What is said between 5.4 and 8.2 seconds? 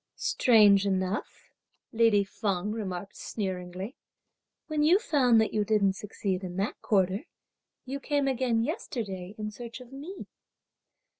you didn't succeed in that quarter, you